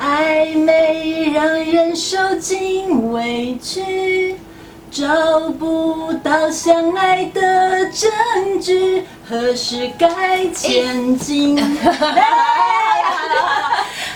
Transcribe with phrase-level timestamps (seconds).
[0.00, 4.36] 暧昧让人受尽委屈，
[4.90, 8.10] 找不到相爱的证
[8.60, 11.56] 据，何时该前进？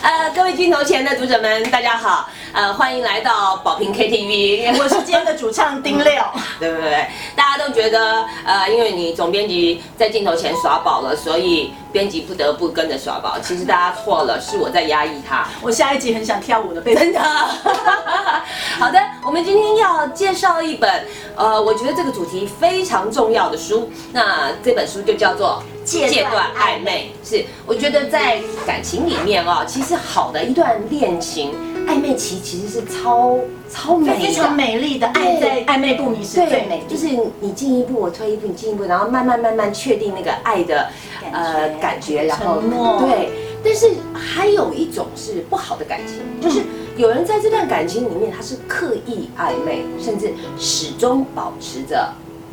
[0.03, 6.13] 呃，各位镜头前的读者们，大家好，呃，欢迎来到宝瓶 KTV， 我是今天的主唱丁六。
[6.59, 7.07] 对不对？
[7.37, 13.39] 大家都觉得，呃，因为你总编辑在镜头前耍宝了，所以编辑不得不跟着耍宝。
[13.39, 15.47] 其实大家错了，是我在压抑他。
[15.61, 17.21] 我下一集很想跳舞的，被真的。
[18.81, 21.07] 好的，我们今天要介绍一本，
[21.37, 23.89] 呃，我觉得这个主题非常重要的书。
[24.13, 25.63] 那这本书就叫做
[26.01, 27.11] 《戒断暧昧》。
[27.29, 31.53] 是，我觉得在感情里面哦，其实好的一段恋情，
[31.87, 33.39] 暧昧期其实是超
[33.71, 37.09] 超美的，非常美丽的爱在暧昧不明是最美对，就是
[37.41, 40.89] 你进一步，我退一步，你进一步，然后慢慢慢慢确定那个爱的
[41.33, 42.71] 呃感觉，然后承
[43.01, 43.31] 对。
[43.65, 46.65] 但是还有一种是不好的感情，就是
[46.97, 52.13] 有人在这段感情里面，他是刻意暧昧，甚至始终保持着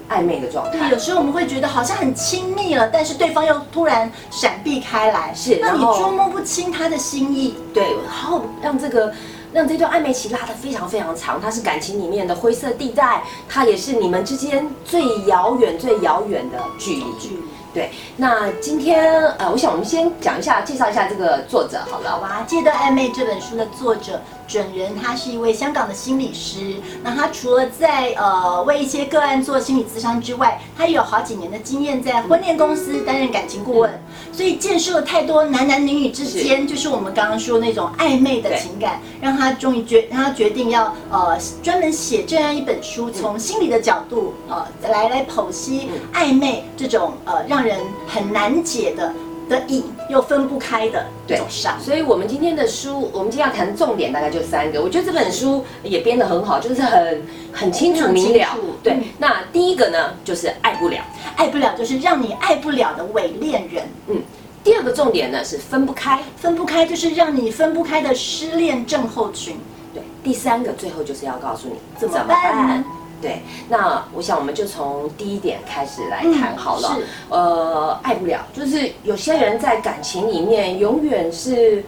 [0.09, 0.97] 暧昧的状对，态有。
[0.99, 7.57] 时候我们会觉得好像很亲密了，但是对方又突然闪避开来，是那你捉摸不清他的心意。
[7.73, 9.13] 对，然后让这个
[9.53, 17.03] 让这段暧昧期拉得非常非常长，它是感情里面的灰色地带，它也是你们之间最遥远、最遥远的距离。
[17.19, 22.09] 距离对，那今天呃，我想我们先讲一下，介绍一下这个作者好了。
[22.09, 26.75] 好吧，《戒断暧昧》这本书的作者准人，他是一位香港的心理师。
[27.03, 49.13] 那他除了在呃为一些个案做心理咨商之外，他也有好几年的经验在婚恋公司担任感情顾问，所以见识了太多男男女女之间，就是我们刚刚说那种暧昧的情感，让他终于决让他决定要呃专门写这样一本书，从心理的角度呃来来剖析暧昧这种呃让人很难解的
[49.49, 51.77] 的瘾又分不开的这种伤。
[51.81, 54.81] 所以，我们今天的书，我们今天要谈的重点大概就三个。
[54.81, 58.55] 我觉得这本书也编得很好，就是很很清楚明了。
[58.81, 61.01] 对嗯，那第一个呢，就是爱不了。
[61.35, 64.21] 爱不了就是让你爱不了的伪恋人，嗯，
[64.63, 66.21] 第二个重点呢是分不开。
[66.37, 69.57] 分不开就是让你分不开的失恋症候群。
[69.93, 72.85] 对，第三个最后就是要告诉你怎么办呢
[73.21, 76.97] 对，那我想我们就从第一点开始来谈好了。
[77.29, 81.83] 呃，爱不了，就是有些人在感情里面永远是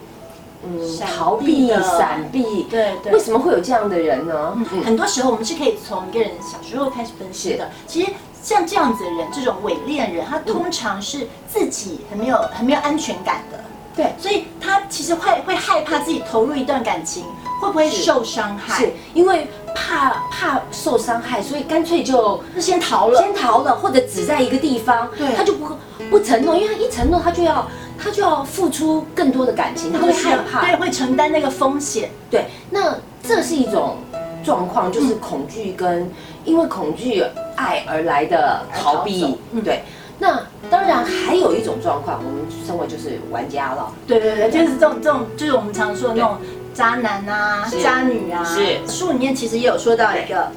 [0.63, 2.63] 嗯逃避、的闪避。
[2.63, 4.53] 对对为什么会有这样的人呢？
[4.71, 7.69] 嗯，很多时候我们是可以从一个人小时候开始分析的。
[7.87, 8.11] 其实
[8.43, 13.59] 像这样子的人，这种伪恋人，他通常是自己很没有很没有安全感的。
[13.95, 17.25] 对，所以他其实会会害怕自己投入一段感情
[17.59, 23.19] 会不会受伤害，是因为怕怕受伤害，所以干脆就就先逃了。
[23.19, 25.75] 先逃了，或者只在一个地方，对他就不
[26.09, 27.67] 不承诺，因为他一承诺，他就要
[27.97, 30.61] 他就要付出更多的感情，他会害怕。
[30.61, 32.09] 对，会承担那个风险。
[32.29, 33.97] 对，那这是一种
[34.43, 36.09] 状况，就是恐惧跟
[36.43, 37.23] 因为恐惧
[37.55, 39.83] 爱而来的逃避对，
[40.17, 40.39] 那
[40.69, 46.37] 当然还有一种状况，我们称为就是玩家了，对对对，就是这种这种，就是我们常说的那种
[46.73, 48.43] 渣男啊、渣女啊。
[48.43, 50.51] 是书里面其实也有说到一个。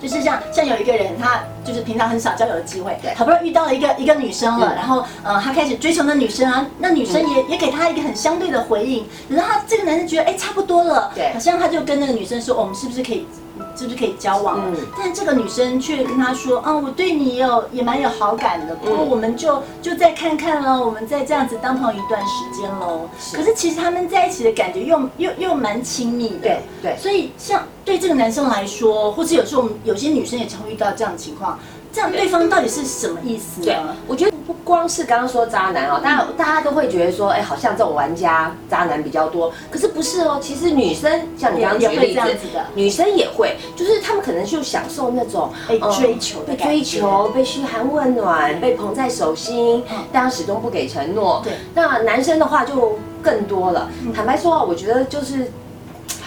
[0.00, 13.28] 就是像像有一个人，他就是平常很少交友的机会对，好不容易遇到了一个一个女生了，嗯然后呃他开始追求那女生啊，那女生也、也给他一个很相对的回应，然后他这个男生觉得哎差不多了，对好像他就跟那个女生说，哦我们是不是可以
[13.74, 14.58] 是不是可以交往？
[14.58, 14.64] 了？
[14.68, 14.76] 嗯。
[14.98, 23.08] 但这个女生却跟他说，啊我对你也有也蛮有好感的，不过嗯我们就就再看看喽，我们再这样子当朋友一段时间喽。
[23.18, 23.36] 是。
[23.36, 26.96] 可是其实他们在一起的感觉又又又蛮亲密的，对对。
[26.98, 31.58] 所以像对这个男生来说，或者有时候我们有些女生也常会遇到这样的情况，
[31.92, 51.42] 这样对方到底是什么意思对呢？，我觉得不光是刚刚说渣男哦，大家大家都会觉得说，哎，好像这种玩家渣男比较多，可是不是哦，其实女生像你刚刚举例子这样子的，女生也会，就是她们可能就享受那种被呃追求的被追求、被嘘寒问暖、被捧在手心嗯，但始终不给承诺。
[51.44, 53.90] 对，那男生的话就更多了。
[54.02, 55.50] 嗯坦白说啊，我觉得就是。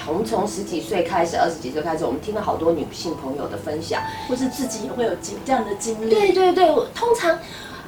[0.08, 6.10] 我们从十几岁开始，二十几岁开始，我们听了好多女性朋友的分享，或是自己也会有经这样的经历。
[6.10, 7.38] 对对对，我通常，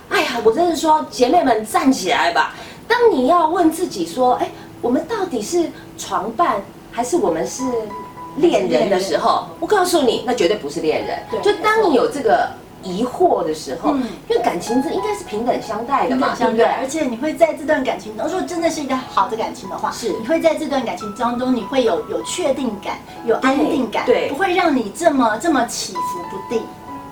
[0.10, 2.56] 哎呀，我真的说，姐妹们站起来吧！
[2.88, 4.50] 当你要问自己说，哎，
[4.81, 7.64] 我们到底是床伴还是我们是
[8.38, 11.20] 恋人的时候，我告诉你，那绝对不是恋人。
[11.30, 12.50] 对就当你有这个
[12.83, 16.75] 疑惑的时候，嗯因为感情这应该是平等相待的嘛，对相对，不对？
[16.75, 26.63] 而且你会在这段感情如果真的是一个好的感情的话，是你会在这段感情当中，你会有有确定感，有安定感，对不会让你这么这么起伏不定。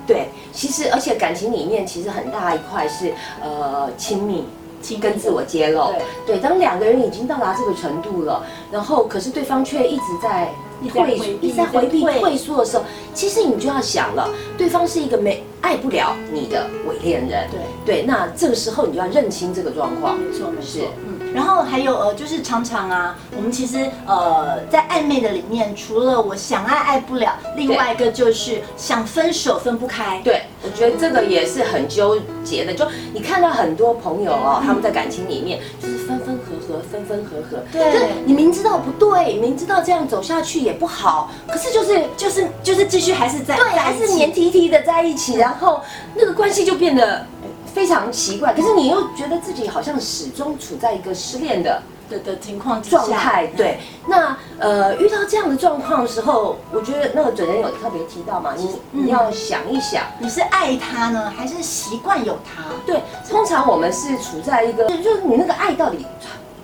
[0.08, 4.48] 对，其实而且感情里面其实很大一块是呃亲密。
[4.86, 5.88] 情跟自我揭露
[6.26, 6.38] 对。
[6.38, 10.54] 对，当两个人已经到达这个程度了，然后可是对方却一直在
[10.90, 12.84] 退一直在回避退退缩的时候，
[13.14, 17.50] 其实你就要想了，对方是一个没爱不了你的伪恋人。
[17.50, 20.18] 对对，那这个时候你就要认清这个状况。
[20.20, 21.15] 没错没是错，嗯。
[21.36, 30.22] 然后还有呃，就是常常啊，我们其实呃在暧昧的里面，除了我想爱爱不了，另外一个就是想分手分不开。
[30.24, 32.74] 对，我觉得这个也是很纠结的。
[32.74, 37.64] 就你看到很多朋友哦，他们在感情里面就是分分合合，分分合合。
[37.72, 45.82] 对就是你明知道不对，明知道这样走下去也不好，可是就是就是就是继续还是在对，还是黏黏贴贴的在一起，然后
[46.16, 47.26] 那个关系就变得
[47.76, 48.54] 非常奇怪。
[48.54, 53.48] 可是你又觉得自己好像始终处在一个失恋的的的情况状态。
[53.58, 60.04] 对，那呃，遇到这样的状况的时候，我觉得那个准人有特别提到嘛，你你要想一想。
[60.20, 62.64] 你是爱他呢，还是习惯有他？
[62.86, 66.06] 对，通常我们是处在一个，就是你那个爱到底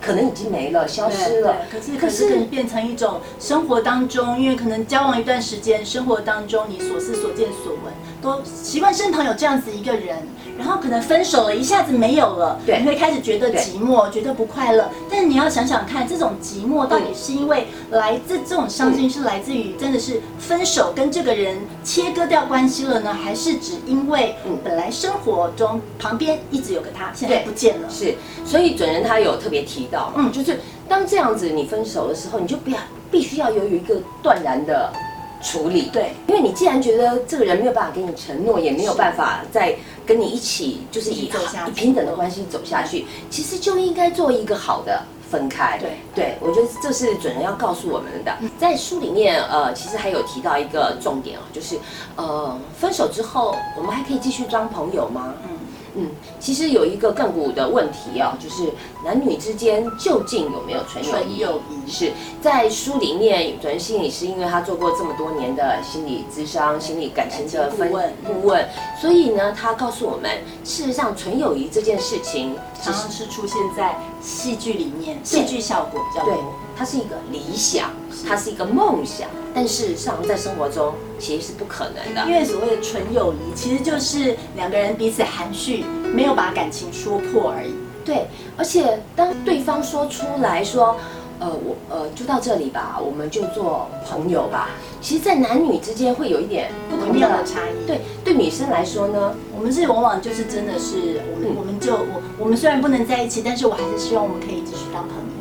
[0.02, 1.58] 可能已经没了，消失了。
[1.69, 10.18] 可是可是变成一种生活当中，因为可能交往一段时间，生活当中你所思所见所闻，都习惯身旁有这样子一个人，
[10.58, 12.80] 然后可能分手了，一下子没有了，对。
[12.80, 14.90] 你会开始觉得寂寞，觉得不快乐。
[15.10, 24.58] 但你要想想看，这种寂寞到底是因为来自这种伤心，是来自于真的是分手跟这个人切割掉关系了呢，还是只因为嗯。
[24.64, 27.90] 本来生活中旁边一直有个他，现在不见了？
[27.90, 28.16] 是，
[28.46, 30.32] 所以准人他有特别提到，嗯。
[30.32, 32.78] 就是当这样子你分手的时候，你就不要
[33.10, 34.94] 必须要有一个断然的
[35.42, 35.90] 处理。
[35.92, 45.78] 对，因为你既然觉得这个人没有办法给你承诺，也没有办法再跟你一起，就是以以平等的关系走下去，其实就应该做一个好的分开。
[45.80, 48.38] 对对，我觉得这是准人要告诉我们的。
[48.60, 51.78] 在书里面，呃，其实还有提到一个重点哦，就是
[52.16, 55.34] 呃，分手之后，我们还可以继续当朋友吗？
[55.44, 55.58] 嗯。
[55.96, 56.10] 嗯，
[56.40, 58.72] 其实有一个亘古的问题哦，就是
[59.04, 61.38] 男女之间究竟有没有纯友谊？
[61.38, 61.92] 友谊。
[61.92, 62.12] 是
[62.42, 68.14] 在书里面，准心理师因为他做过这么多年的心理咨商、心理感情的分顾问。
[68.26, 70.30] 顾问，所以呢，他告诉我们，
[70.64, 77.89] 事实上纯友谊这件事情，常常是出现在戏剧里面，戏剧效果比较对多。，它是一个理想，
[78.28, 82.33] 它是一个梦想，但事实上在生活中其实是不可能的因。
[82.33, 85.83] 为所谓的纯友谊，其实就是两个人彼此含蓄，
[86.13, 87.74] 没有把感情说破而已。
[88.04, 88.25] 对，
[88.57, 90.98] 而且当对方说出来说，
[91.42, 94.70] 呃，我呃就到这里吧，我们就做朋友吧。
[95.02, 105.41] 其实，在男女之间会有一点不微同妙的差异。，对，对女生来说呢，我们是往往就是真的是我们，嗯我们就我我们虽然不能在一起，但是我还是希望我们可以继续当朋友。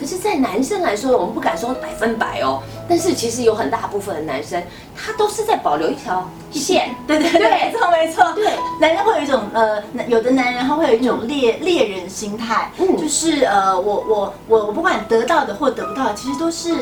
[0.00, 4.62] 对，可是，在男生来说，我们不敢说百分百哦，但是其实有很大部分的男生，
[4.96, 6.94] 他都是在保留一条线。
[7.06, 8.32] 对对对对，没错没错。
[8.34, 8.50] 对，
[8.80, 12.96] 男人会有一种呃，有的男人他会有一种猎猎人心态，嗯。
[12.96, 16.74] 就是呃，我我我我不管得到的或得不到的，其实都是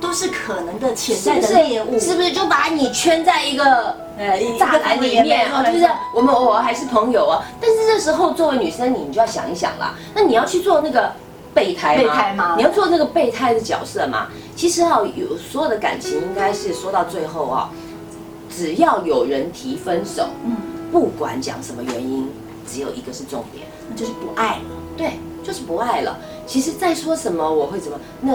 [0.00, 7.42] 都是可能的潜在的猎物，是不是就把你圈在一个呃一栅栏里面哦，就是我们偶尔还是朋友啊。
[7.60, 11.10] 但是这时候作为女生，你就要想一想了，那你要去做那个
[11.54, 12.02] 备胎吗？
[12.02, 14.26] 备胎吗你要做那个备胎的角色吗？
[14.56, 17.70] 其实啊，有所有的感情应该是说到最后啊，
[18.50, 20.56] 只要有人提分手，嗯，
[20.90, 22.28] 不管讲什么原因，
[22.66, 24.64] 只有一个是重点，那就是不爱了。
[24.96, 26.18] 对，就是不爱了。
[26.46, 28.34] 其实再说什么我会怎么那。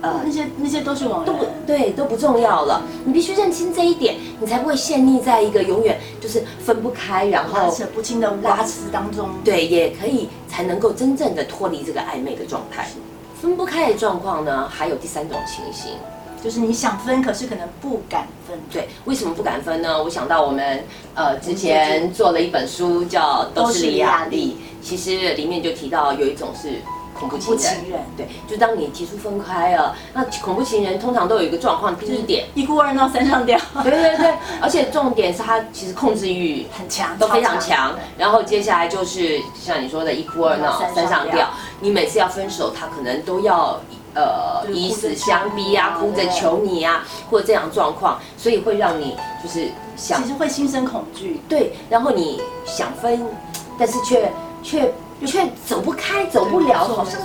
[0.00, 1.44] 呃那，些那些都是往都不。
[1.66, 2.82] 对，都不重要了。
[3.04, 12.88] 你必须认清这一点，你才不会陷溺在一个永远就是分不开，然拉后扯不清的拉扯当中，对，也可以才能够真正的脱离这个暧昧的状态。
[13.40, 15.92] 分不开的状况呢，还有第三种情形。
[16.40, 18.56] 就是你想分，可是可能不敢分。
[18.72, 20.00] 对，为什么不敢分呢？
[20.00, 20.84] 我想到我们
[21.16, 26.74] 呃之前做了一本书叫《都是李亚丽》，其实里面就提到有一种是
[27.18, 28.00] 恐怖情人。
[28.16, 37.94] 对，就当你提出分开了，那恐怖情人通常都有一个状况，第一点，一哭二闹三上吊， 对对对，而且重点是他其实控制欲很强，都非常超强。
[38.16, 41.48] 然后接下来就是像你说的，一哭二闹三上吊。
[41.80, 43.78] 你每次要分手，他可能都要
[44.12, 51.40] 呃以死相逼啊哭着求你啊，或者这样状况，所以会让你就是想其实会心生恐惧。
[51.48, 53.24] 对，然后你想分，
[53.78, 54.92] 但是却却
[55.26, 57.20] 却走不开，走不了，好像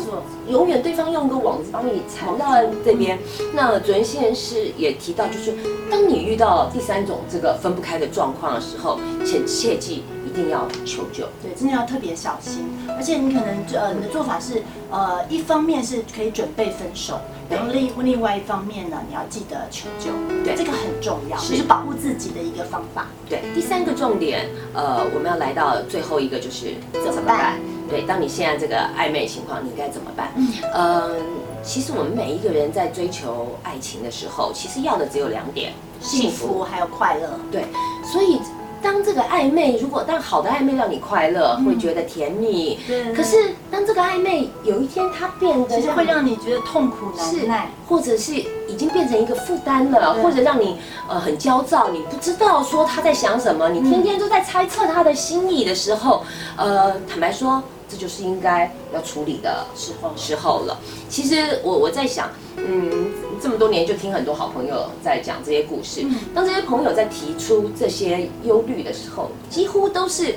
[0.48, 3.18] 永远对方用一个网子把你缠到这边。
[3.54, 5.54] 那昨天新人师也提到，就是
[5.90, 11.26] 当你遇到第三种这个分不开的状况的时候，请切记一定要求救。
[11.42, 12.66] 对，真的要特别小心，
[12.98, 17.20] 而且你可能呃，你的做法是呃，一方面是可以准备分手，
[17.50, 20.10] 然后另另外一方面呢，你要记得求救，
[20.44, 23.08] 对这个很重要，是就是保护自己的一个方法。
[23.30, 27.60] 对，第三个重点，呃，我们要来到最后一个就是怎么办？
[27.90, 30.32] 对，当你现在这个暧昧情况，你该怎么办？
[30.74, 31.22] 嗯，
[31.64, 37.40] 其实我们每一个人在追求爱情的时候，其实要的只有两点：幸福还有快乐。
[37.52, 37.66] 对，
[38.12, 38.40] 所以
[38.84, 42.78] 当这个暧昧，如果当好的暧昧让你快乐，会觉得甜蜜。
[42.86, 47.70] 对可是当这个暧昧有一天它变得其实会让你觉得痛苦是难耐。
[47.88, 56.24] 或者是已经变成一个负担了，或者让你呃很焦躁，你不知道说他在想什么，你天天都在猜测他的心意的时候，
[56.58, 60.78] 呃，坦白说，这就是应该要处理的时候时候了。
[61.08, 63.12] 其实我我在想，嗯，
[63.44, 70.36] 这么多年就听很多好朋友在讲这些故事，嗯当这些朋友在提出这些忧虑的时候，几乎都是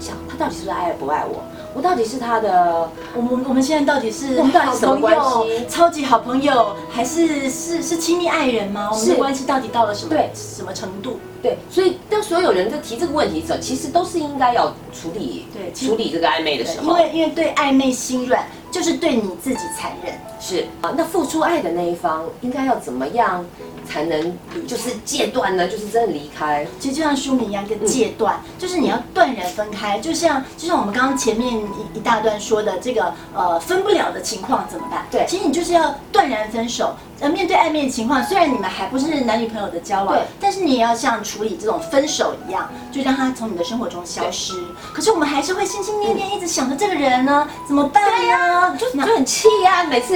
[0.00, 1.40] 想他到底是不是爱不爱我，
[1.72, 8.88] 我到底是他的我们我们现在到底是我 们到底什么关系、超级好朋友，还是是是亲密爱人吗？
[8.90, 11.20] 我们的是关系到底到了什么对什么程度？
[11.40, 16.96] 对，所以当所有人在提这个问题的时候，其实都是应该要处理对处理这个暧昧的时候因候。
[16.96, 20.12] 为因为对暧昧心软，就是对你自己残忍。
[20.48, 23.44] 是啊，那付出爱的那一方应该要怎么样
[23.84, 25.66] 才能就是戒断呢？
[25.66, 26.64] 就是真的离开。
[26.78, 29.98] 其实就像书名一样，一个戒断，就是你要断然分开。
[29.98, 35.04] 就像就像我们刚刚前面一一大段说的这个呃分不了的情况怎么办？
[35.10, 36.94] 对其实你就是要断然分手。
[37.18, 44.52] 呃，面对暧昧的情况，虽然你们还不是男女朋友的交往对，但是你也要像处理这种分手一样，就让他从你的生活中消失。
[44.92, 48.76] 可是我们还是会心心念念，一直想着这个人呢，怎么办呢？
[48.78, 50.14] 就就很气呀、每次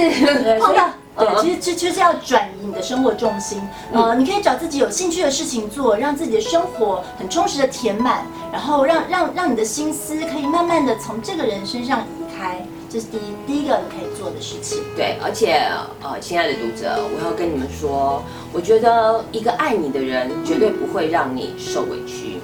[0.59, 3.61] 碰到对，嗯其实这就是要转移你的生活重心。
[3.91, 12.65] 呃，你可以找自己有兴趣的事情做，让自己的生活很充实的填满，然后让让让你的心思可以慢慢的从这个人身上移开。
[12.89, 14.79] 这是第一第一个你可以做的事情。
[14.97, 15.61] 对，而且
[16.01, 22.40] 呃，亲爱的读者，我要跟你们说，我觉得一个爱你的人绝对不会让你受委屈，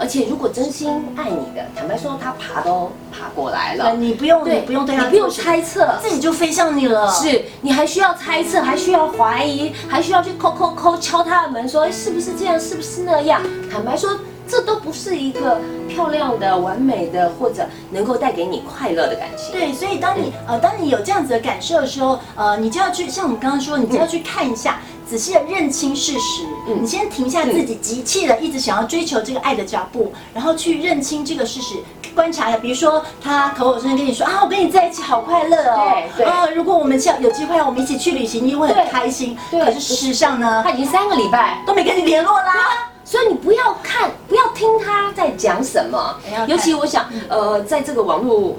[0.00, 7.06] 而且如果真心爱你的，坦白说，他爬都爬过来呃，了，你不用你不用对他你不用猜测，自己就飞向你了。
[7.12, 13.42] 是你还需要猜测，还需要怀疑，还需要去抠抠抠敲他的门，说哎是不是这样，是不是那样？
[13.70, 14.10] 坦白说，
[14.50, 19.52] 这都不是一个漂亮的、完美的，或者能够带给你快乐的感情。
[19.52, 26.42] 对，所以当你呃，当你有这样子的感受的时候，呃，你就要去像我们刚刚说，你就要去看一下，仔细的认清事实。
[26.68, 31.74] 嗯你先停下自己急切的一直想要追求这个爱的脚步，然后去认清这个事实，
[32.14, 32.58] 观察一下。
[32.58, 39.36] 比如说，他口口声声跟你说啊，我跟你在一起好快乐哦，对对啊，如果我们像有机会，我们一起去旅行，你会很对开心。
[39.50, 42.89] 对可是事实上呢，他已经三个礼拜，都没跟你联络啦。
[43.10, 46.14] 所以你不要看，不要听他在讲什么。
[46.46, 48.56] 尤其我想，呃，在这个网络。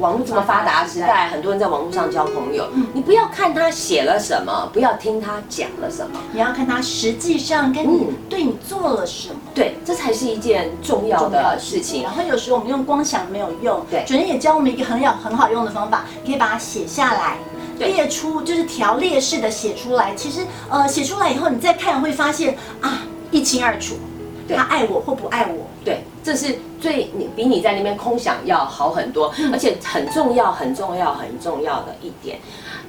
[0.00, 2.66] 网络这么发达的时代，很多人在网络上交朋友。
[2.92, 6.18] 你不要看他写了什么，不要听他讲了什么。
[6.32, 9.36] 你要看他实际上跟你、嗯对你做了什么。
[9.54, 12.12] 对，这才是一件重要的事情然。
[12.12, 17.38] 后有时候我们用光想没有用，对主任也教我们一个很有很好用的方法，可以把它写下来。
[17.78, 23.02] 列出就是条列式的写出来，其实呃写出来以后，你再看会发现啊
[23.34, 23.96] 一清二楚，
[24.48, 32.38] 他爱我或不爱我，对，这是最你比你在那边空想要好很多，嗯而且很重要、很重要、很重要的一点，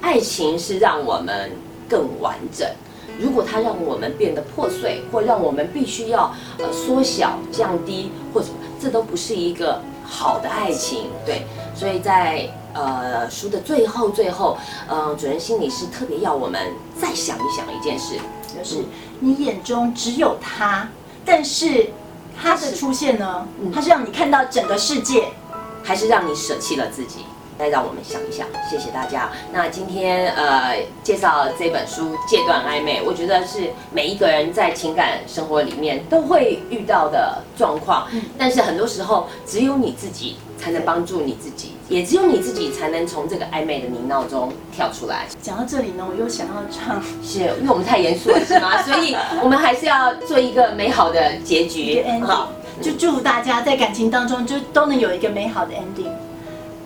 [0.00, 1.50] 爱情是让我们
[1.88, 2.64] 更完整。
[3.18, 11.06] 如果它让我们变得破碎，或让我们必须要呃缩小、降低，或什么，这都不是一个好的爱情。
[11.24, 16.60] 对，所以在呃书的最后最后，呃，主人心里是特别要我们
[17.00, 18.14] 再想一想一件事，
[18.56, 18.84] 就是
[19.20, 20.88] 你眼中只有他，
[21.24, 21.90] 但是
[22.40, 25.28] 他的出现呢，嗯他是让你看到整个世界。
[25.84, 27.20] 还是让你舍弃了自己？
[27.58, 29.30] 再让我们想一想，谢谢大家。
[29.52, 45.26] 那今天呃介绍这本书《戒断暧昧》，我觉得是每一个人在情感生活里面都会遇到的状况，但是很多时候只有你自己才能帮助你自己，也只有你自己才能从这个暧昧的泥淖中跳出来。
[45.40, 48.82] 讲到这里呢，我又想要唱是因为我们太严肃了，是吗？
[48.82, 52.50] 所以我们还是要做一个美好的结局好，
[52.82, 56.10] 就祝福大家在感情当中就都能有一个美好的 ending。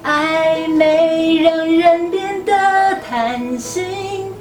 [0.04, 2.52] 暧昧让人变得
[3.09, 4.33] 贪心，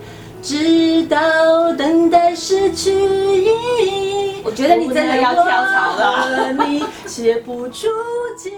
[0.41, 4.41] 直到等待失去意义。
[4.43, 7.87] 我觉得你真的要跳槽了你写不出
[8.37, 8.51] 结。